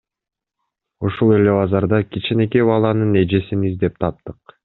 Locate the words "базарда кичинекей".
1.57-2.65